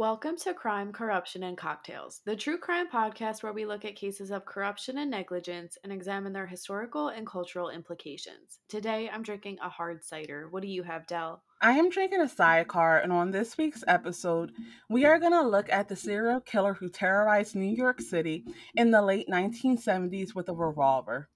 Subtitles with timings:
[0.00, 4.30] Welcome to Crime, Corruption, and Cocktails, the true crime podcast where we look at cases
[4.30, 8.60] of corruption and negligence and examine their historical and cultural implications.
[8.66, 10.48] Today, I'm drinking a hard cider.
[10.48, 11.42] What do you have, Dell?
[11.60, 14.52] I am drinking a sidecar, and on this week's episode,
[14.88, 18.92] we are going to look at the serial killer who terrorized New York City in
[18.92, 21.28] the late 1970s with a revolver.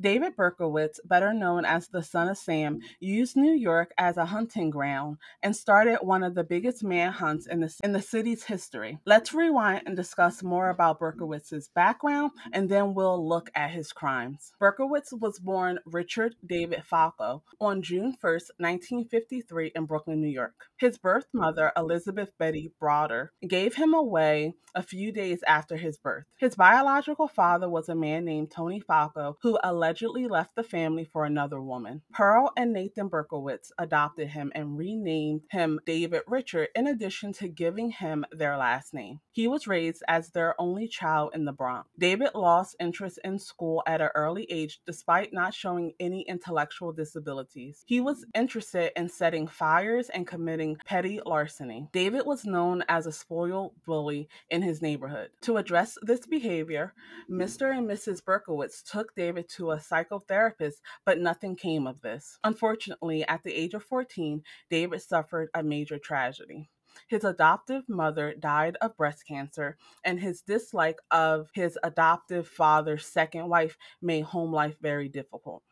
[0.00, 4.70] David Berkowitz, better known as the Son of Sam, used New York as a hunting
[4.70, 9.00] ground and started one of the biggest manhunts in the, in the city's history.
[9.04, 14.52] Let's rewind and discuss more about Berkowitz's background, and then we'll look at his crimes.
[14.60, 20.66] Berkowitz was born Richard David Falco on June 1st, 1953, in Brooklyn, New York.
[20.78, 26.26] His birth mother, Elizabeth Betty Broder, gave him away a few days after his birth.
[26.36, 31.02] His biological father was a man named Tony Falco, who allegedly allegedly left the family
[31.02, 32.02] for another woman.
[32.12, 37.90] Pearl and Nathan Berkowitz adopted him and renamed him David Richard in addition to giving
[37.90, 39.20] him their last name.
[39.32, 41.88] He was raised as their only child in the Bronx.
[41.98, 47.82] David lost interest in school at an early age despite not showing any intellectual disabilities.
[47.86, 51.88] He was interested in setting fires and committing petty larceny.
[51.92, 55.30] David was known as a spoiled bully in his neighborhood.
[55.42, 56.92] To address this behavior,
[57.30, 57.74] Mr.
[57.74, 58.22] and Mrs.
[58.22, 62.38] Berkowitz took David to a psychotherapist, but nothing came of this.
[62.44, 66.68] Unfortunately, at the age of 14, David suffered a major tragedy.
[67.06, 73.48] His adoptive mother died of breast cancer, and his dislike of his adoptive father's second
[73.48, 75.62] wife made home life very difficult.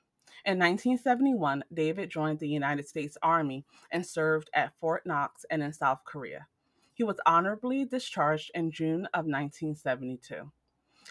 [0.45, 5.73] In 1971, David joined the United States Army and served at Fort Knox and in
[5.73, 6.47] South Korea.
[6.95, 10.51] He was honorably discharged in June of 1972.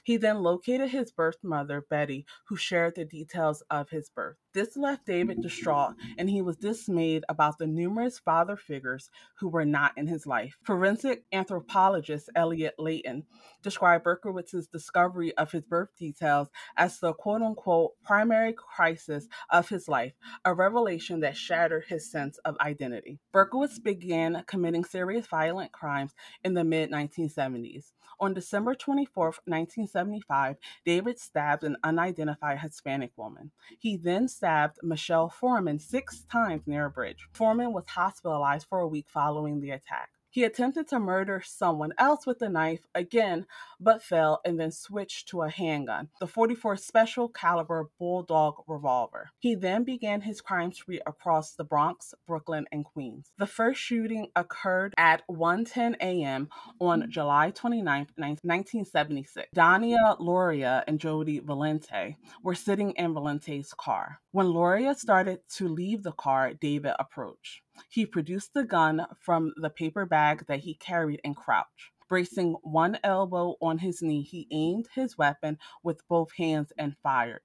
[0.05, 4.37] He then located his birth mother, Betty, who shared the details of his birth.
[4.55, 9.65] This left David distraught, and he was dismayed about the numerous father figures who were
[9.65, 10.57] not in his life.
[10.63, 13.25] Forensic anthropologist Elliott Leyton
[13.61, 19.89] described Berkowitz's discovery of his birth details as the quote unquote primary crisis of his
[19.89, 20.13] life,
[20.45, 23.19] a revelation that shattered his sense of identity.
[23.33, 26.13] Berkowitz began committing serious violent crimes
[26.45, 27.91] in the mid 1970s.
[28.17, 30.55] On December 24, 1975,
[30.85, 33.51] David stabbed an unidentified Hispanic woman.
[33.77, 34.44] He then stabbed
[34.83, 37.27] Michelle Foreman six times near a bridge.
[37.33, 40.09] Foreman was hospitalized for a week following the attack.
[40.35, 43.45] He attempted to murder someone else with a knife again,
[43.79, 49.29] but fell and then switched to a handgun, the 44 special caliber Bulldog revolver.
[49.39, 53.31] He then began his crime spree across the Bronx, Brooklyn, and Queens.
[53.37, 56.49] The first shooting occurred at 1:10 a.m.
[56.81, 57.07] on mm.
[57.07, 59.47] July 29, 1976.
[59.53, 64.19] Donna Lauria and Jody Valente were sitting in Valente's car.
[64.35, 67.61] When Lauria started to leave the car, David approached.
[67.87, 71.93] He produced the gun from the paper bag that he carried and crouched.
[72.09, 77.43] Bracing one elbow on his knee, he aimed his weapon with both hands and fired.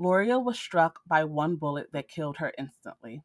[0.00, 3.22] Lauria was struck by one bullet that killed her instantly.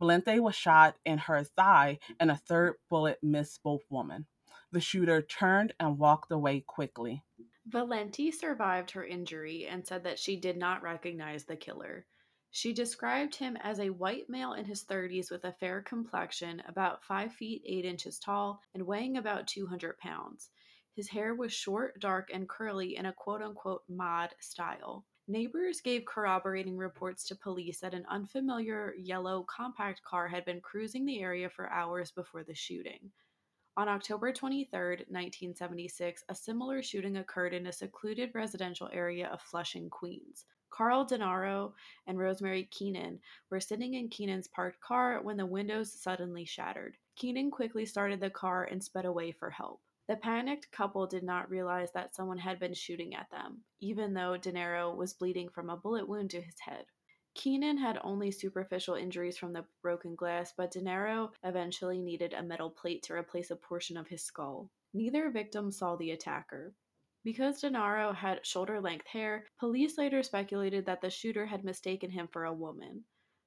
[0.00, 4.26] Valente was shot in her thigh, and a third bullet missed both women.
[4.70, 7.24] The shooter turned and walked away quickly.
[7.68, 12.06] Valente survived her injury and said that she did not recognize the killer.
[12.54, 17.02] She described him as a white male in his 30s with a fair complexion, about
[17.02, 20.50] 5 feet 8 inches tall, and weighing about 200 pounds.
[20.94, 25.06] His hair was short, dark, and curly in a quote unquote mod style.
[25.26, 31.06] Neighbors gave corroborating reports to police that an unfamiliar yellow compact car had been cruising
[31.06, 33.12] the area for hours before the shooting.
[33.78, 34.68] On October 23,
[35.08, 40.44] 1976, a similar shooting occurred in a secluded residential area of Flushing, Queens.
[40.72, 41.74] Carl Denaro
[42.06, 46.96] and Rosemary Keenan were sitting in Keenan's parked car when the windows suddenly shattered.
[47.14, 49.82] Keenan quickly started the car and sped away for help.
[50.08, 54.38] The panicked couple did not realize that someone had been shooting at them, even though
[54.38, 56.86] Denaro was bleeding from a bullet wound to his head.
[57.34, 62.70] Keenan had only superficial injuries from the broken glass, but Denaro eventually needed a metal
[62.70, 64.70] plate to replace a portion of his skull.
[64.94, 66.74] Neither victim saw the attacker.
[67.24, 72.28] Because Denaro had shoulder length hair, police later speculated that the shooter had mistaken him
[72.28, 73.04] for a woman.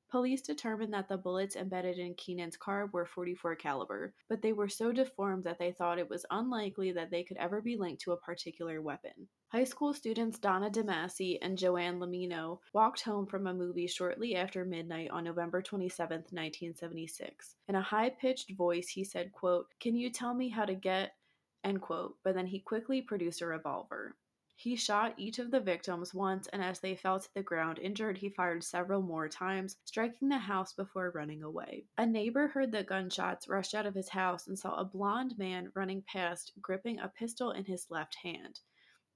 [0.10, 4.69] Police determined that the bullets embedded in Keenan's car were 44 caliber, but they were
[4.69, 8.13] so deformed that they thought it was unlikely that they could ever be linked to
[8.13, 9.27] a particular weapon.
[9.50, 14.63] High school students Donna DeMasi and Joanne Lomino walked home from a movie shortly after
[14.63, 17.56] midnight on November 27, 1976.
[17.68, 21.16] In a high-pitched voice, he said, quote, "Can you tell me how to get
[21.65, 24.15] end quote, but then he quickly produced a revolver.
[24.57, 28.17] He shot each of the victims once, and as they fell to the ground injured,
[28.19, 31.88] he fired several more times, striking the house before running away.
[31.97, 35.73] A neighbor heard the gunshots, rushed out of his house, and saw a blond man
[35.75, 38.61] running past, gripping a pistol in his left hand.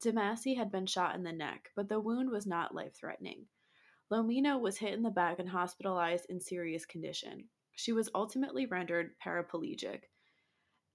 [0.03, 3.47] DeMasi had been shot in the neck, but the wound was not life threatening.
[4.11, 7.47] Lomino was hit in the back and hospitalized in serious condition.
[7.75, 10.03] She was ultimately rendered paraplegic.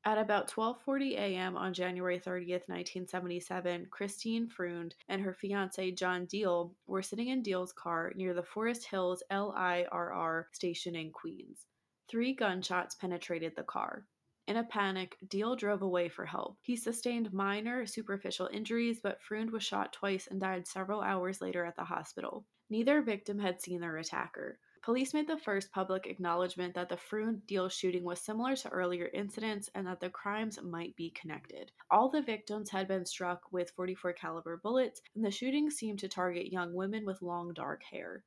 [0.07, 1.57] At about 12:40 a.m.
[1.57, 7.73] on January 30th, 1977, Christine Freund and her fiancé John Diel were sitting in Diel's
[7.73, 11.65] car near the Forest Hills LIRR station in Queens.
[12.07, 14.07] Three gunshots penetrated the car.
[14.47, 16.59] In a panic, Deal drove away for help.
[16.61, 21.65] He sustained minor, superficial injuries, but Freund was shot twice and died several hours later
[21.65, 22.45] at the hospital.
[22.69, 24.59] Neither victim had seen their attacker.
[24.85, 29.09] Police made the first public acknowledgement that the Freund Diel shooting was similar to earlier
[29.15, 31.73] incidents and that the crimes might be connected.
[31.91, 36.09] All the victims had been struck with 44 caliber bullets, and the shooting seemed to
[36.09, 38.25] target young women with long dark hair.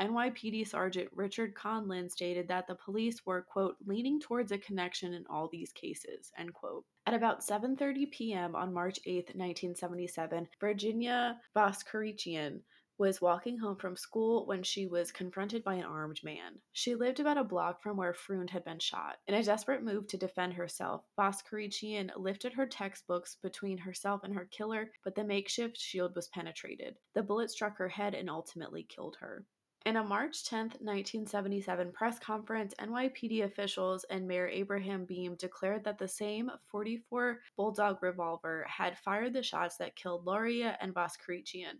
[0.00, 5.24] NYPD Sergeant Richard Conlin stated that the police were, quote, leaning towards a connection in
[5.30, 6.84] all these cases, end quote.
[7.06, 8.56] At about 7.30 p.m.
[8.56, 12.62] on March 8, 1977, Virginia Voskerichian
[13.00, 16.60] was walking home from school when she was confronted by an armed man.
[16.74, 19.16] She lived about a block from where Freund had been shot.
[19.26, 24.44] In a desperate move to defend herself, Voskerichian lifted her textbooks between herself and her
[24.50, 26.98] killer, but the makeshift shield was penetrated.
[27.14, 29.46] The bullet struck her head and ultimately killed her.
[29.86, 35.96] In a March 10, 1977 press conference, NYPD officials and Mayor Abraham Beame declared that
[35.96, 41.78] the same 44 Bulldog revolver had fired the shots that killed Lauria and Voskerichian.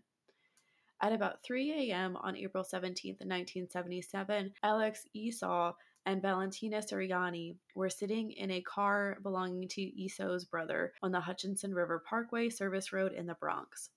[1.03, 2.15] At about 3 a.m.
[2.17, 5.73] on April 17, 1977, Alex Esau
[6.05, 11.73] and Valentina Suriani were sitting in a car belonging to Esau's brother on the Hutchinson
[11.73, 13.89] River Parkway service road in the Bronx.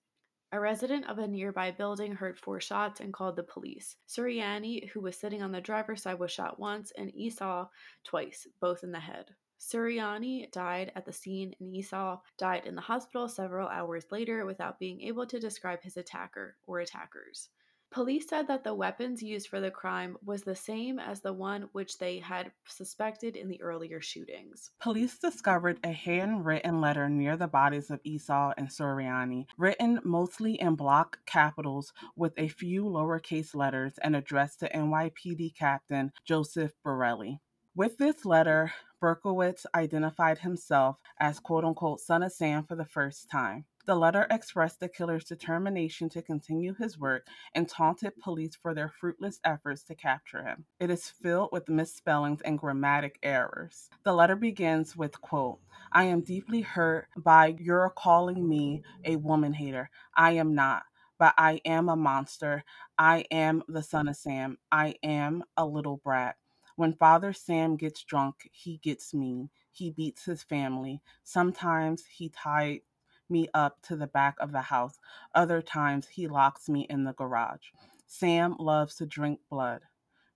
[0.50, 3.96] A resident of a nearby building heard four shots and called the police.
[4.08, 7.68] Suriani, who was sitting on the driver's side, was shot once, and Esau
[8.04, 9.34] twice, both in the head.
[9.64, 14.78] Suriani died at the scene, and Esau died in the hospital several hours later without
[14.78, 17.48] being able to describe his attacker or attackers.
[17.90, 21.68] Police said that the weapons used for the crime was the same as the one
[21.72, 24.72] which they had suspected in the earlier shootings.
[24.80, 30.74] Police discovered a handwritten letter near the bodies of Esau and Suriani, written mostly in
[30.74, 37.40] block capitals with a few lowercase letters and addressed to NYPD Captain Joseph Borelli.
[37.76, 38.72] With this letter,
[39.04, 43.66] Berkowitz identified himself as quote unquote son of Sam for the first time.
[43.84, 48.88] The letter expressed the killer's determination to continue his work and taunted police for their
[48.88, 50.64] fruitless efforts to capture him.
[50.80, 53.90] It is filled with misspellings and grammatic errors.
[54.04, 55.58] The letter begins with quote,
[55.92, 59.90] I am deeply hurt by your calling me a woman hater.
[60.16, 60.84] I am not
[61.16, 62.64] but I am a monster.
[62.98, 64.58] I am the son of Sam.
[64.72, 66.36] I am a little brat.
[66.76, 69.50] When Father Sam gets drunk, he gets mean.
[69.70, 71.00] He beats his family.
[71.22, 72.80] Sometimes he tied
[73.28, 74.98] me up to the back of the house.
[75.34, 77.70] Other times he locks me in the garage.
[78.06, 79.82] Sam loves to drink blood.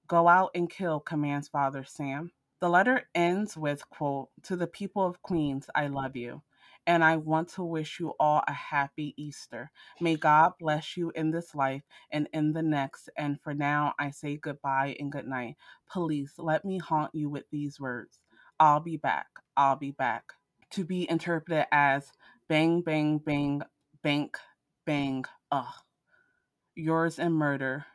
[0.06, 2.32] Go out and kill, commands Father Sam.
[2.60, 6.42] The letter ends with quote, "To the people of Queens, I love you."
[6.88, 9.72] And I want to wish you all a happy Easter.
[10.00, 13.10] May God bless you in this life and in the next.
[13.18, 15.56] And for now, I say goodbye and good night.
[15.92, 18.20] Police, let me haunt you with these words
[18.60, 19.28] I'll be back.
[19.56, 20.24] I'll be back.
[20.72, 22.12] To be interpreted as
[22.48, 23.62] bang, bang, bang,
[24.04, 24.38] bank,
[24.86, 25.74] bang, ugh.
[26.76, 27.86] Yours in murder,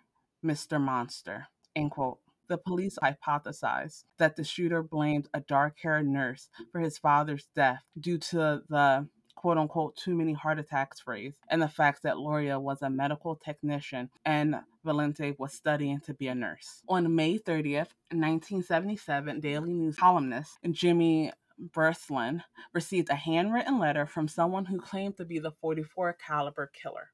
[0.45, 0.81] Mr.
[0.81, 1.47] Monster.
[1.75, 2.19] End quote.
[2.47, 7.83] The police hypothesized that the shooter blamed a dark haired nurse for his father's death
[7.99, 12.61] due to the quote unquote too many heart attacks phrase and the fact that Lauria
[12.61, 16.81] was a medical technician and Valente was studying to be a nurse.
[16.87, 24.65] On May 30th, 1977, Daily News columnist Jimmy Breslin received a handwritten letter from someone
[24.65, 27.09] who claimed to be the 44 caliber killer.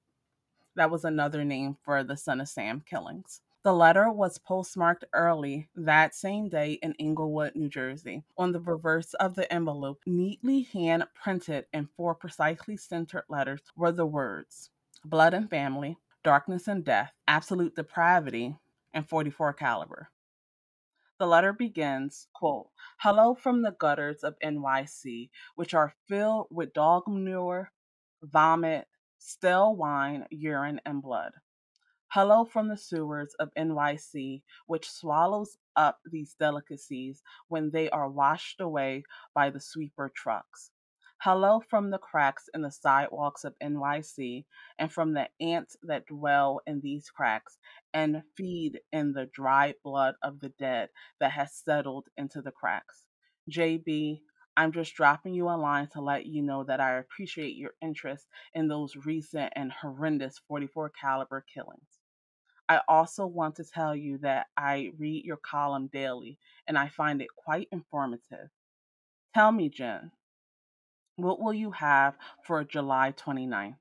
[0.75, 3.41] That was another name for the Son of Sam killings.
[3.61, 8.23] The letter was postmarked early that same day in Englewood, New Jersey.
[8.37, 13.91] On the reverse of the envelope, neatly hand printed in four precisely centered letters, were
[13.91, 14.69] the words
[15.03, 18.55] Blood and Family, Darkness and Death, Absolute Depravity,
[18.93, 20.09] and 44 Caliber.
[21.17, 27.09] The letter begins, quote, Hello from the gutters of NYC, which are filled with dog
[27.09, 27.73] manure,
[28.23, 28.87] vomit,
[29.17, 31.33] stale wine, urine, and blood.
[32.13, 38.59] Hello from the sewers of NYC, which swallows up these delicacies when they are washed
[38.59, 39.03] away
[39.35, 40.71] by the sweeper trucks.
[41.21, 44.45] Hello from the cracks in the sidewalks of NYC
[44.79, 47.59] and from the ants that dwell in these cracks
[47.93, 50.89] and feed in the dry blood of the dead
[51.19, 53.05] that has settled into the cracks.
[53.51, 54.21] JB,
[54.57, 58.25] I'm just dropping you a line to let you know that I appreciate your interest
[58.55, 61.98] in those recent and horrendous 44 caliber killings.
[62.69, 67.21] I also want to tell you that I read your column daily and I find
[67.21, 68.49] it quite informative.
[69.33, 70.11] Tell me, Jen,
[71.17, 73.77] what will you have for July 29th?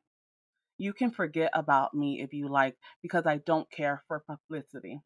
[0.78, 5.02] You can forget about me if you like because I don't care for publicity.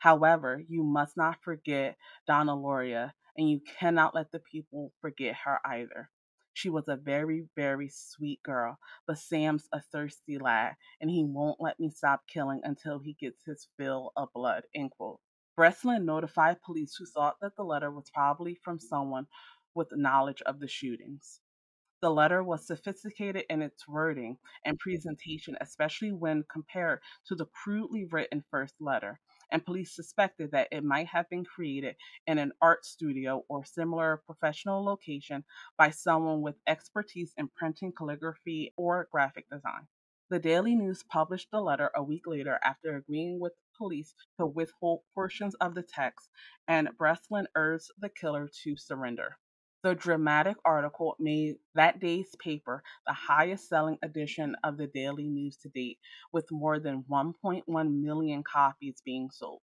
[0.00, 5.60] However, you must not forget Donna Lauria and you cannot let the people forget her
[5.64, 6.10] either.
[6.54, 11.60] She was a very, very sweet girl, but Sam's a thirsty lad, and he won't
[11.60, 14.64] let me stop killing until he gets his fill of blood.
[14.74, 15.20] End quote.
[15.56, 19.26] Breslin notified police who thought that the letter was probably from someone
[19.74, 21.40] with knowledge of the shootings.
[22.02, 28.06] The letter was sophisticated in its wording and presentation, especially when compared to the crudely
[28.10, 29.20] written first letter
[29.52, 31.94] and police suspected that it might have been created
[32.26, 35.44] in an art studio or similar professional location
[35.78, 39.86] by someone with expertise in printing, calligraphy, or graphic design.
[40.30, 45.02] The Daily News published the letter a week later after agreeing with police to withhold
[45.14, 46.30] portions of the text,
[46.66, 49.36] and Breslin urged the killer to surrender.
[49.82, 55.56] The dramatic article made that day's paper the highest selling edition of the Daily News
[55.58, 55.98] to date,
[56.32, 57.64] with more than 1.1
[58.00, 59.62] million copies being sold.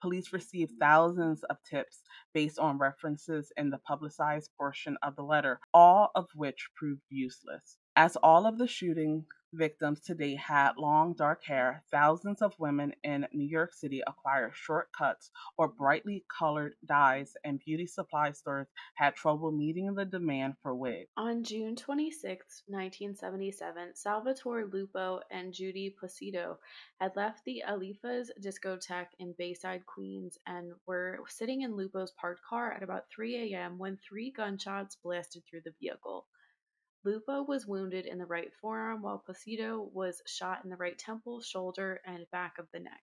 [0.00, 2.02] Police received thousands of tips
[2.32, 7.76] based on references in the publicized portion of the letter, all of which proved useless.
[7.96, 13.26] As all of the shooting victims today had long dark hair, thousands of women in
[13.32, 19.14] New York City acquired short cuts or brightly colored dyes, and beauty supply stores had
[19.14, 21.08] trouble meeting the demand for wigs.
[21.16, 26.58] On June 26, 1977, Salvatore Lupo and Judy Placido
[27.00, 32.72] had left the Elephas discotheque in Bayside, Queens, and were sitting in Lupo's parked car
[32.72, 33.78] at about 3 a.m.
[33.78, 36.26] when three gunshots blasted through the vehicle.
[37.02, 41.40] Lupo was wounded in the right forearm, while Placido was shot in the right temple,
[41.40, 43.02] shoulder, and back of the neck.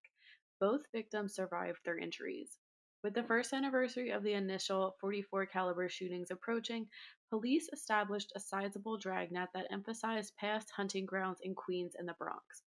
[0.60, 2.60] Both victims survived their injuries.
[3.04, 6.88] With the first anniversary of the initial 44 caliber shootings approaching,
[7.32, 12.64] police established a sizable dragnet that emphasized past hunting grounds in Queens and the Bronx.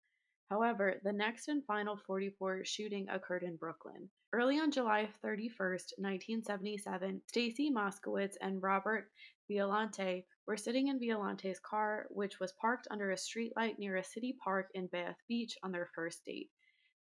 [0.49, 4.11] However, the next and final 44 shooting occurred in Brooklyn.
[4.33, 9.11] Early on July 31, 1977, Stacy Moskowitz and Robert
[9.49, 14.37] Violante were sitting in Violante's car, which was parked under a streetlight near a city
[14.43, 16.51] park in Bath Beach on their first date.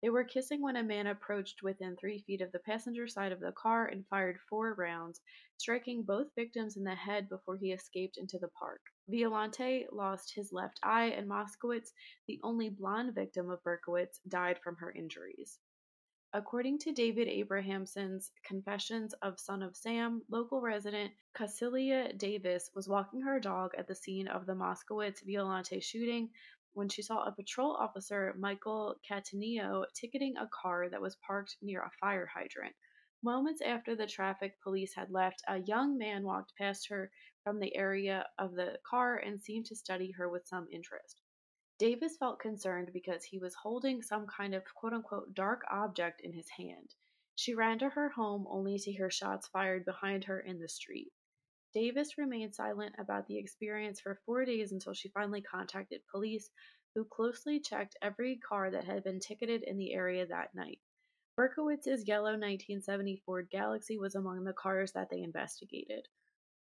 [0.02, 3.40] They were kissing when a man approached within three feet of the passenger side of
[3.40, 5.22] the car and fired four rounds,
[5.56, 8.82] striking both victims in the head before he escaped into the park.
[9.08, 11.94] Violante lost his left eye, and Moskowitz,
[12.26, 15.58] the only blonde victim of Berkowitz, died from her injuries.
[16.34, 23.22] According to David Abrahamsen's Confessions of Son of Sam, local resident Cacilia Davis was walking
[23.22, 26.28] her dog at the scene of the Moskowitz Violante shooting
[26.74, 31.80] when she saw a patrol officer, Michael Cataneo, ticketing a car that was parked near
[31.80, 32.76] a fire hydrant.
[33.22, 37.10] Moments after the traffic police had left, a young man walked past her
[37.42, 41.22] from the area of the car and seemed to study her with some interest.
[41.78, 46.32] Davis felt concerned because he was holding some kind of quote unquote dark object in
[46.32, 46.94] his hand.
[47.36, 51.12] She ran to her home only to hear shots fired behind her in the street.
[51.72, 56.50] Davis remained silent about the experience for four days until she finally contacted police,
[56.94, 60.80] who closely checked every car that had been ticketed in the area that night.
[61.36, 66.08] Berkowitz's yellow 1970 Ford Galaxie was among the cars that they investigated.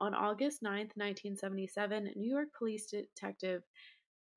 [0.01, 3.63] On August 9, 1977, New York Police Detective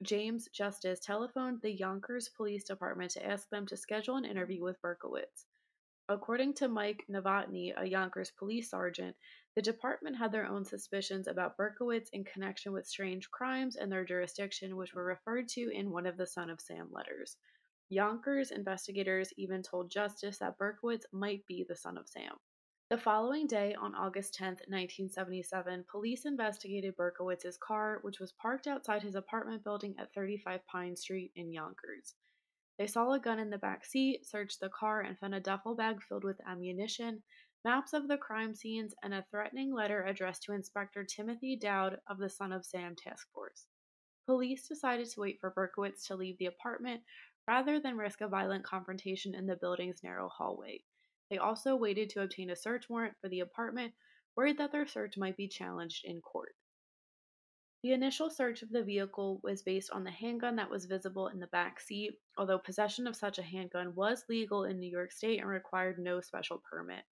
[0.03, 4.81] James Justice telephoned the Yonkers Police Department to ask them to schedule an interview with
[4.81, 5.47] Berkowitz.
[6.09, 9.17] According to Mike Novotny, a Yonkers police sergeant,
[9.57, 14.05] the department had their own suspicions about Berkowitz in connection with strange crimes in their
[14.05, 17.37] jurisdiction, which were referred to in one of the Son of Sam letters.
[17.91, 22.37] Yonkers investigators even told Justice that Berkowitz might be the son of Sam.
[22.91, 29.03] The following day, on August 10, 1977, police investigated Berkowitz's car, which was parked outside
[29.03, 32.15] his apartment building at 35 Pine Street in Yonkers.
[32.79, 35.75] They saw a gun in the back seat, searched the car, and found a duffel
[35.75, 37.23] bag filled with ammunition,
[37.63, 42.17] maps of the crime scenes, and a threatening letter addressed to Inspector Timothy Dowd of
[42.17, 43.67] the Son of Sam Task Force.
[44.25, 47.03] Police decided to wait for Berkowitz to leave the apartment
[47.47, 50.81] rather than risk a violent confrontation in the building's narrow hallway.
[51.31, 53.95] They also waited to obtain a search warrant for the apartment,
[54.37, 56.55] worried that their search might be challenged in court.
[57.83, 61.39] The initial search of the vehicle was based on the handgun that was visible in
[61.39, 65.39] the back seat, although possession of such a handgun was legal in New York State
[65.39, 67.05] and required no special permit.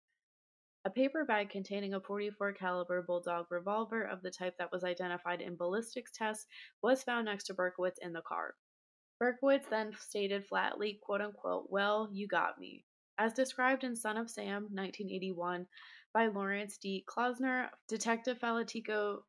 [0.85, 5.41] A paper bag containing a 44 caliber Bulldog revolver of the type that was identified
[5.41, 6.47] in ballistics tests
[6.83, 8.55] was found next to Berkowitz in the car.
[9.21, 12.85] Berkowitz then stated flatly, quote unquote, "Well, you got me."
[13.19, 15.67] As described in Son of Sam, 1981,
[16.13, 17.03] by Lawrence D.
[17.07, 19.25] Klausner, Detective Falatico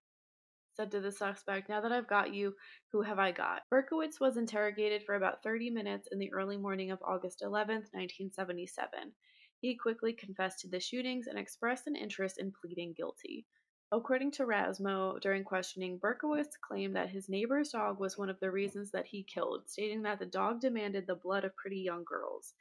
[0.76, 2.54] said to the suspect, Now that I've got you,
[2.92, 3.62] who have I got?
[3.72, 9.14] Berkowitz was interrogated for about 30 minutes in the early morning of August 11, 1977.
[9.62, 13.46] He quickly confessed to the shootings and expressed an interest in pleading guilty.
[13.94, 18.52] According to Rasmo, during questioning, Berkowitz claimed that his neighbor's dog was one of the
[18.52, 22.54] reasons that he killed, stating that the dog demanded the blood of pretty young girls.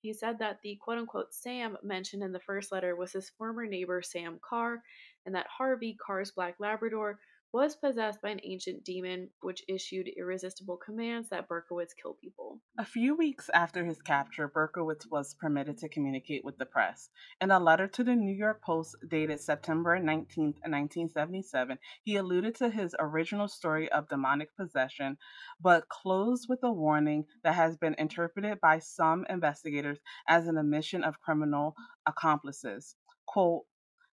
[0.00, 3.66] He said that the quote unquote Sam mentioned in the first letter was his former
[3.66, 4.82] neighbor Sam Carr,
[5.26, 7.18] and that Harvey, Carr's black Labrador,
[7.52, 12.60] was possessed by an ancient demon which issued irresistible commands that Berkowitz kill people.
[12.78, 17.08] A few weeks after his capture, Berkowitz was permitted to communicate with the press.
[17.40, 22.68] In a letter to the New York Post dated September 19, 1977, he alluded to
[22.68, 25.16] his original story of demonic possession,
[25.60, 31.02] but closed with a warning that has been interpreted by some investigators as an admission
[31.02, 31.74] of criminal
[32.06, 32.96] accomplices.
[33.26, 33.64] Quote,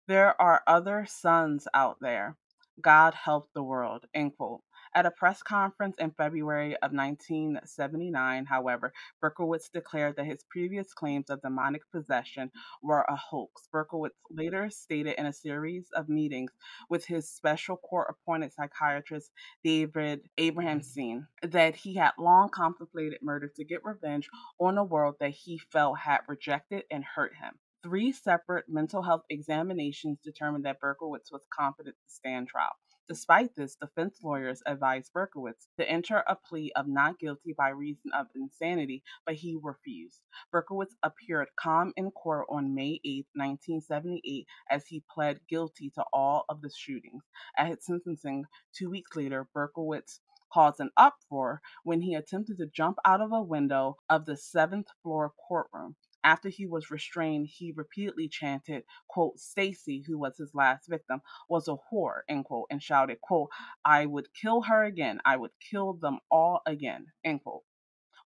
[0.07, 2.37] there are other sons out there.
[2.81, 4.61] God help the world, end quote.
[4.95, 11.29] At a press conference in February of 1979, however, Berkowitz declared that his previous claims
[11.29, 12.49] of demonic possession
[12.81, 13.67] were a hoax.
[13.73, 16.51] Berkowitz later stated in a series of meetings
[16.89, 19.31] with his special court appointed psychiatrist
[19.65, 20.45] David mm-hmm.
[20.45, 24.29] Abrahamstein that he had long contemplated murder to get revenge
[24.59, 27.55] on a world that he felt had rejected and hurt him.
[27.85, 32.71] Three separate mental health examinations determined that Berkowitz was competent to stand trial.
[33.07, 38.09] Despite this, defense lawyers advised Berkowitz to enter a plea of not guilty by reason
[38.11, 40.21] of insanity, but he refused.
[40.51, 46.45] Berkowitz appeared calm in court on May 8, 1978, as he pled guilty to all
[46.49, 47.21] of the shootings.
[47.55, 52.97] At his sentencing two weeks later, Berkowitz caused an uproar when he attempted to jump
[53.05, 55.95] out of a window of the seventh floor courtroom.
[56.25, 61.67] After he was restrained, he repeatedly chanted, quote, Stacy, who was his last victim, was
[61.67, 63.51] a whore, end quote, and shouted, quote,
[63.85, 65.21] I would kill her again.
[65.23, 67.63] I would kill them all again, end quote.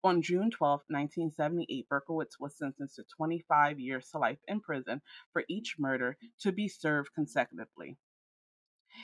[0.02, 5.02] On June 12, 1978, Berkowitz was sentenced to 25 years to life in prison
[5.34, 7.98] for each murder to be served consecutively.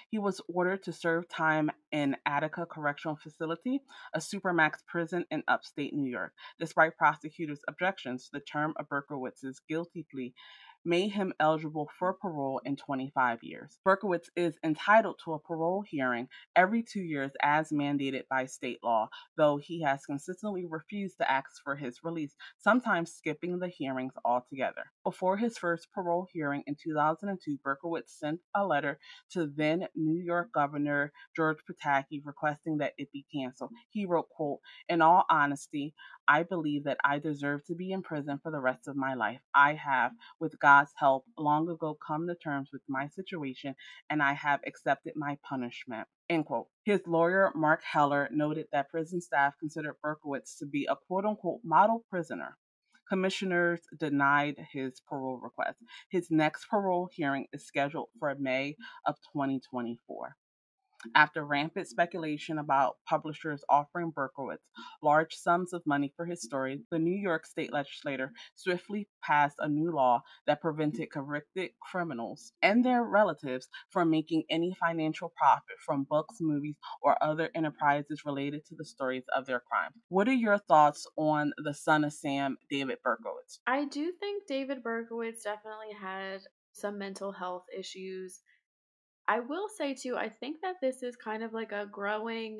[0.09, 3.81] He was ordered to serve time in Attica Correctional Facility,
[4.13, 6.33] a supermax prison in upstate New York.
[6.59, 10.33] Despite prosecutors' objections, the term of Berkowitz's guilty plea
[10.85, 13.79] made him eligible for parole in 25 years.
[13.85, 19.09] Berkowitz is entitled to a parole hearing every two years as mandated by state law,
[19.35, 24.91] though he has consistently refused to ask for his release, sometimes skipping the hearings altogether.
[25.03, 28.99] Before his first parole hearing in 2002, Berkowitz sent a letter
[29.31, 33.71] to then New York Governor George Pataki requesting that it be canceled.
[33.89, 35.93] He wrote, quote, In all honesty,
[36.27, 39.39] I believe that I deserve to be in prison for the rest of my life.
[39.53, 43.75] I have, with God's help, long ago come to terms with my situation
[44.09, 46.05] and I have accepted my punishment.
[46.29, 46.67] End quote.
[46.83, 51.61] His lawyer, Mark Heller, noted that prison staff considered Berkowitz to be a quote unquote
[51.63, 52.57] model prisoner.
[53.07, 55.77] Commissioners denied his parole request.
[56.09, 60.35] His next parole hearing is scheduled for May of 2024
[61.13, 64.69] after rampant speculation about publishers offering Berkowitz
[65.01, 69.67] large sums of money for his story, the New York state legislature swiftly passed a
[69.67, 76.05] new law that prevented convicted criminals and their relatives from making any financial profit from
[76.09, 79.95] books, movies, or other enterprises related to the stories of their crimes.
[80.09, 83.59] What are your thoughts on the son of Sam, David Berkowitz?
[83.67, 86.41] I do think David Berkowitz definitely had
[86.73, 88.41] some mental health issues
[89.27, 92.59] I will say too, I think that this is kind of like a growing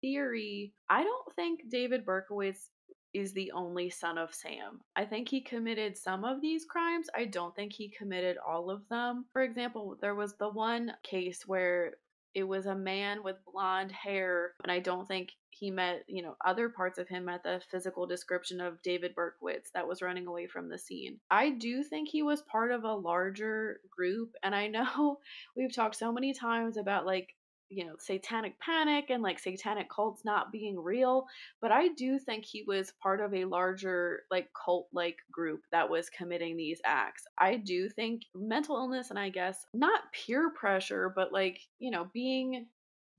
[0.00, 0.72] theory.
[0.88, 2.70] I don't think David Berkowitz
[3.14, 4.80] is the only son of Sam.
[4.96, 7.08] I think he committed some of these crimes.
[7.16, 9.26] I don't think he committed all of them.
[9.32, 11.94] For example, there was the one case where
[12.34, 16.36] it was a man with blonde hair, and I don't think he met, you know,
[16.44, 20.46] other parts of him met the physical description of David Berkowitz that was running away
[20.46, 21.18] from the scene.
[21.30, 25.18] I do think he was part of a larger group, and I know
[25.56, 27.34] we've talked so many times about like
[27.70, 31.26] you know, satanic panic and like satanic cults not being real,
[31.60, 35.90] but I do think he was part of a larger like cult like group that
[35.90, 37.24] was committing these acts.
[37.36, 42.08] I do think mental illness and I guess not peer pressure, but like, you know,
[42.14, 42.66] being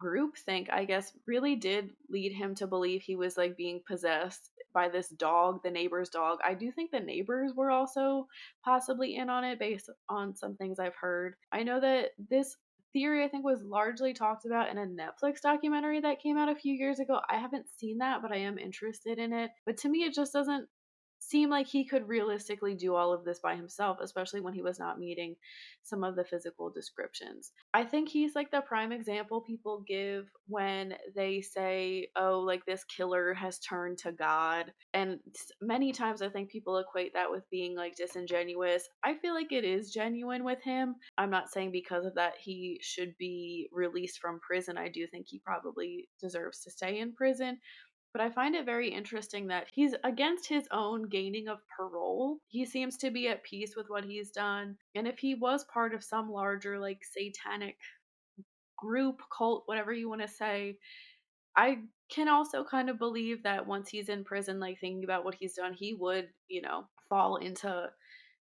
[0.01, 4.89] groupthink, I guess, really did lead him to believe he was like being possessed by
[4.89, 6.39] this dog, the neighbor's dog.
[6.43, 8.27] I do think the neighbors were also
[8.63, 11.35] possibly in on it based on some things I've heard.
[11.51, 12.55] I know that this
[12.93, 16.55] theory I think was largely talked about in a Netflix documentary that came out a
[16.55, 17.19] few years ago.
[17.29, 19.51] I haven't seen that, but I am interested in it.
[19.65, 20.67] But to me it just doesn't
[21.19, 24.79] seem like he could realistically do all of this by himself, especially when he was
[24.79, 25.35] not meeting
[25.83, 27.51] some of the physical descriptions.
[27.73, 32.83] I think he's like the prime example people give when they say, oh, like this
[32.83, 34.71] killer has turned to God.
[34.93, 35.19] And
[35.61, 38.87] many times I think people equate that with being like disingenuous.
[39.03, 40.95] I feel like it is genuine with him.
[41.17, 44.77] I'm not saying because of that he should be released from prison.
[44.77, 47.59] I do think he probably deserves to stay in prison
[48.13, 52.39] but I find it very interesting that he's against his own gaining of parole.
[52.47, 54.77] He seems to be at peace with what he's done.
[54.95, 57.77] And if he was part of some larger, like, satanic
[58.77, 60.79] group, cult, whatever you want to say,
[61.55, 65.35] I can also kind of believe that once he's in prison, like, thinking about what
[65.35, 67.91] he's done, he would, you know, fall into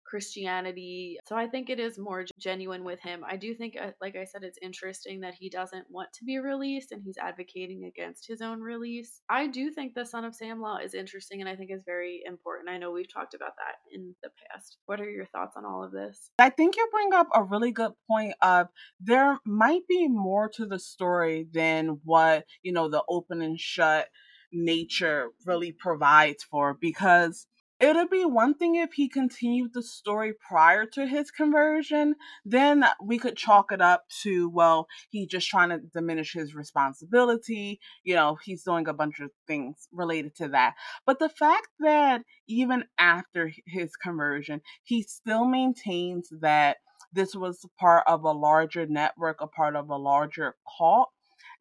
[0.06, 1.18] Christianity.
[1.28, 3.24] So I think it is more genuine with him.
[3.28, 6.38] I do think, uh, like I said, it's interesting that he doesn't want to be
[6.38, 9.22] released and he's advocating against his own release.
[9.30, 12.22] I do think the Son of Sam law is interesting and I think is very
[12.26, 12.70] important.
[12.70, 14.78] I know we've talked about that in the past.
[14.86, 16.30] What are your thoughts on all of this?
[16.40, 18.68] I think you bring up a really good point of
[19.00, 24.08] there might be more to the story than what, you know, the open and shut
[24.52, 27.48] nature really provides for because
[27.80, 33.20] It'd be one thing if he continued the story prior to his conversion, then we
[33.20, 37.82] could chalk it up to, well, he's just trying to diminish his responsibility.
[38.04, 40.76] You know, he's doing a bunch of things related to that.
[41.06, 46.78] But the fact that even after his conversion, he still maintains that
[47.12, 51.10] this was part of a larger network, a part of a larger cult,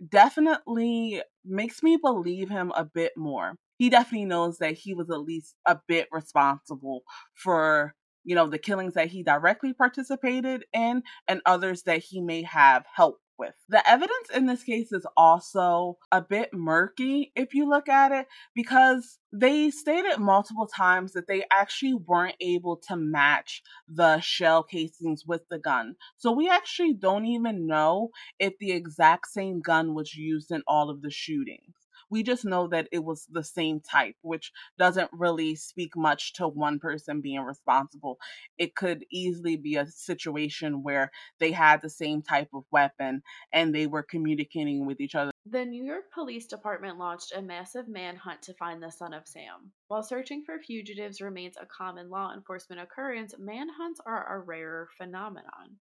[0.09, 5.20] definitely makes me believe him a bit more he definitely knows that he was at
[5.20, 7.02] least a bit responsible
[7.34, 12.42] for you know the killings that he directly participated in and others that he may
[12.42, 13.54] have helped with.
[13.68, 18.26] The evidence in this case is also a bit murky if you look at it
[18.54, 25.24] because they stated multiple times that they actually weren't able to match the shell casings
[25.26, 25.96] with the gun.
[26.16, 30.90] So we actually don't even know if the exact same gun was used in all
[30.90, 31.74] of the shootings.
[32.14, 36.46] We just know that it was the same type, which doesn't really speak much to
[36.46, 38.20] one person being responsible.
[38.57, 43.74] It could easily be a situation where they had the same type of weapon and
[43.74, 45.33] they were communicating with each other.
[45.46, 49.72] The New York Police Department launched a massive manhunt to find the son of Sam.
[49.88, 55.81] While searching for fugitives remains a common law enforcement occurrence, manhunts are a rarer phenomenon.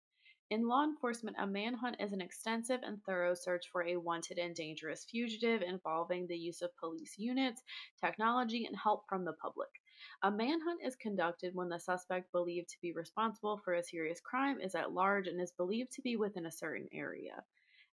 [0.52, 4.54] In law enforcement, a manhunt is an extensive and thorough search for a wanted and
[4.54, 7.64] dangerous fugitive involving the use of police units,
[8.00, 9.70] technology, and help from the public.
[10.22, 14.62] A manhunt is conducted when the suspect believed to be responsible for a serious crime
[14.62, 17.44] is at large and is believed to be within a certain area.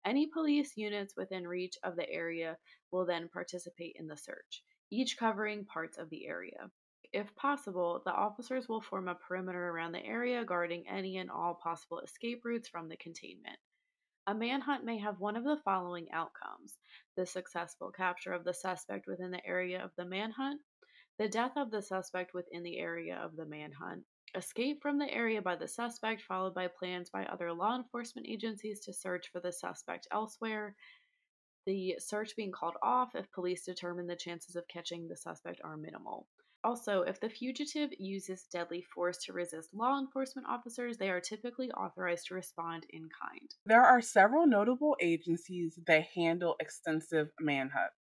[0.05, 2.59] Any police units within reach of the area
[2.91, 6.69] will then participate in the search, each covering parts of the area.
[7.13, 11.55] If possible, the officers will form a perimeter around the area, guarding any and all
[11.55, 13.59] possible escape routes from the containment.
[14.29, 16.79] A manhunt may have one of the following outcomes
[17.17, 20.61] the successful capture of the suspect within the area of the manhunt,
[21.19, 24.05] the death of the suspect within the area of the manhunt,
[24.37, 28.79] escape from the area by the suspect, followed by plans by other law enforcement agencies
[28.81, 30.77] to search for the suspect elsewhere,
[31.67, 35.77] the search being called off if police determine the chances of catching the suspect are
[35.77, 36.29] minimal.
[36.63, 41.71] Also, if the fugitive uses deadly force to resist law enforcement officers, they are typically
[41.73, 43.55] authorized to respond in kind.
[43.65, 47.95] There are several notable agencies that handle extensive manhunts.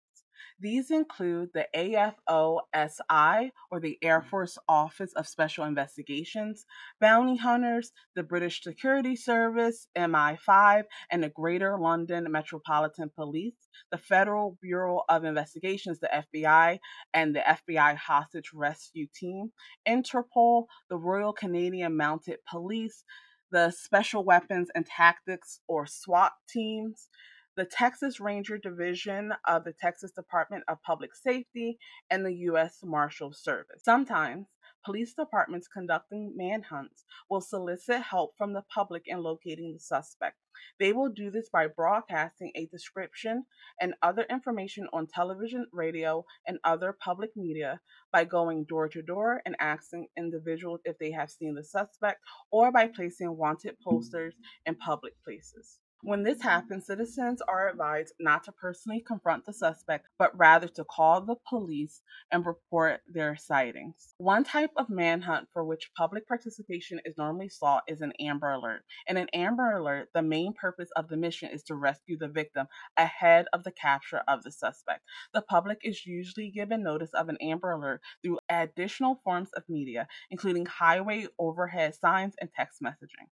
[0.59, 4.29] These include the AFOSI, or the Air mm-hmm.
[4.29, 6.65] Force Office of Special Investigations,
[6.99, 14.57] Bounty Hunters, the British Security Service, MI5, and the Greater London Metropolitan Police, the Federal
[14.61, 16.79] Bureau of Investigations, the FBI,
[17.13, 19.51] and the FBI Hostage Rescue Team,
[19.87, 23.03] Interpol, the Royal Canadian Mounted Police,
[23.51, 27.09] the Special Weapons and Tactics, or SWAT teams,
[27.57, 32.81] the Texas Ranger Division of the Texas Department of Public Safety, and the U.S.
[32.83, 33.81] Marshal Service.
[33.83, 34.45] Sometimes,
[34.85, 40.37] police departments conducting manhunts will solicit help from the public in locating the suspect.
[40.79, 43.45] They will do this by broadcasting a description
[43.81, 47.81] and other information on television, radio, and other public media,
[48.13, 52.19] by going door to door and asking individuals if they have seen the suspect,
[52.51, 54.35] or by placing wanted posters
[54.67, 55.79] in public places.
[56.03, 60.85] When this happens, citizens are advised not to personally confront the suspect, but rather to
[60.85, 64.13] call the police and report their sightings.
[64.19, 68.83] One type of manhunt for which public participation is normally sought is an Amber Alert.
[69.07, 72.67] In an Amber Alert, the main purpose of the mission is to rescue the victim
[72.95, 75.01] ahead of the capture of the suspect.
[75.33, 80.07] The public is usually given notice of an Amber Alert through additional forms of media,
[80.29, 83.29] including highway overhead signs and text messaging.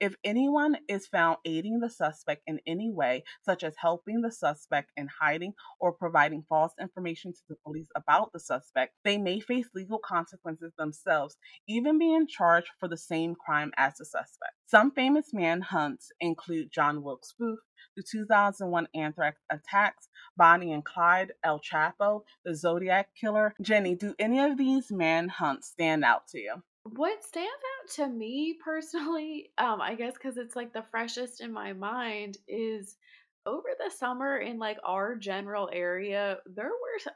[0.00, 4.92] If anyone is found aiding the suspect in any way, such as helping the suspect
[4.96, 9.68] in hiding or providing false information to the police about the suspect, they may face
[9.74, 11.36] legal consequences themselves,
[11.68, 14.54] even being charged for the same crime as the suspect.
[14.66, 17.60] Some famous manhunts include John Wilkes Booth,
[17.94, 23.54] the 2001 anthrax attacks, Bonnie and Clyde, El Chapo, the Zodiac Killer.
[23.60, 26.62] Jenny, do any of these manhunts stand out to you?
[26.84, 31.52] What stands out to me personally, um, I guess because it's like the freshest in
[31.52, 32.96] my mind, is
[33.46, 37.12] over the summer in like our general area, there were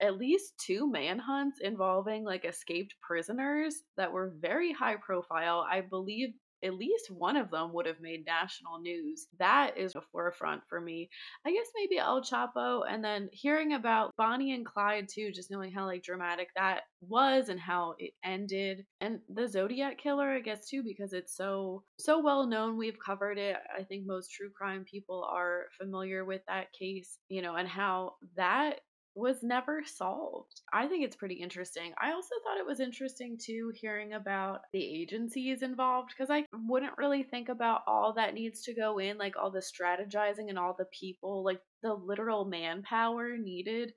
[0.00, 5.66] at least two manhunts involving like escaped prisoners that were very high profile.
[5.70, 6.30] I believe
[6.64, 9.26] at least one of them would have made national news.
[9.38, 11.08] That is a forefront for me.
[11.46, 15.72] I guess maybe El Chapo, and then hearing about Bonnie and Clyde too, just knowing
[15.72, 20.68] how like dramatic that was and how it ended, and the Zodiac Killer, I guess
[20.68, 22.76] too, because it's so so well known.
[22.76, 23.56] We've covered it.
[23.76, 28.14] I think most true crime people are familiar with that case, you know, and how
[28.36, 28.80] that
[29.14, 30.60] was never solved.
[30.72, 31.92] I think it's pretty interesting.
[32.00, 36.98] I also thought it was interesting too hearing about the agencies involved because I wouldn't
[36.98, 40.74] really think about all that needs to go in, like all the strategizing and all
[40.78, 43.92] the people, like the literal manpower needed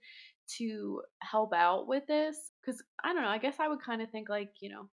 [0.58, 2.36] to help out with this.
[2.62, 4.90] Because I don't know, I guess I would kind of think like, you know,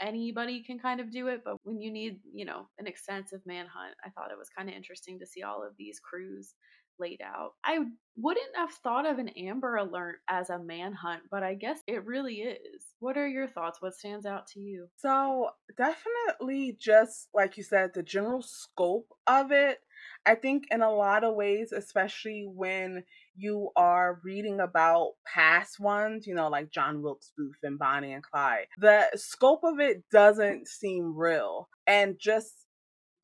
[0.00, 3.94] anybody can kind of do it, but when you need, you know, an extensive manhunt,
[4.04, 6.54] I thought it was kind of interesting to see all of these crews
[6.98, 7.52] laid out.
[7.64, 7.78] I
[8.16, 12.36] wouldn't have thought of an Amber Alert as a manhunt, but I guess it really
[12.36, 12.84] is.
[13.00, 13.80] What are your thoughts?
[13.80, 14.88] What stands out to you?
[14.96, 19.78] So, definitely, just like you said, the general scope of it.
[20.26, 23.04] I think, in a lot of ways, especially when
[23.36, 28.22] you are reading about past ones, you know, like John Wilkes Booth and Bonnie and
[28.22, 31.68] Clyde, the scope of it doesn't seem real.
[31.86, 32.66] And just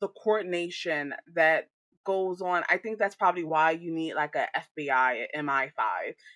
[0.01, 1.67] the coordination that
[2.09, 2.63] goes on.
[2.67, 4.47] I think that's probably why you need like a
[4.79, 5.69] FBI, MI5,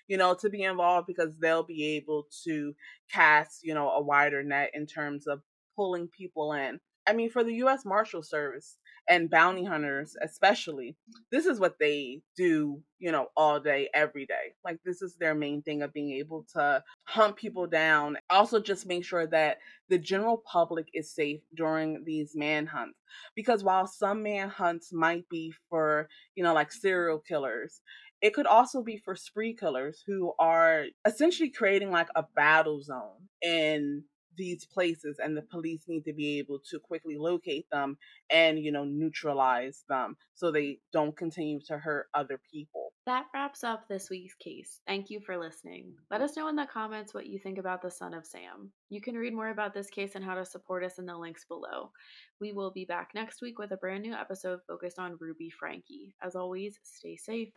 [0.07, 2.75] you know, to be involved because they'll be able to
[3.12, 5.41] cast, you know, a wider net in terms of
[5.75, 6.79] pulling people in.
[7.07, 7.85] I mean, for the U.S.
[7.85, 8.77] Marshal Service,
[9.09, 10.95] and bounty hunters especially
[11.31, 15.35] this is what they do you know all day every day like this is their
[15.35, 19.57] main thing of being able to hunt people down also just make sure that
[19.89, 22.97] the general public is safe during these manhunts
[23.35, 27.81] because while some manhunts might be for you know like serial killers
[28.21, 33.27] it could also be for spree killers who are essentially creating like a battle zone
[33.41, 34.01] in
[34.38, 37.98] these places and the police need to be able to quickly locate them
[38.30, 42.93] and you know neutralize them so they don't continue to hurt other people.
[43.06, 44.80] That wraps up this week's case.
[44.88, 45.93] Thank you for listening.
[46.10, 48.72] Let us know in the comments what you think about the son of sam.
[48.89, 51.43] You can read more about this case and how to support us in the links
[51.46, 51.91] below.
[52.39, 56.13] We will be back next week with a brand new episode focused on Ruby Franke.
[56.22, 57.50] As always stay safe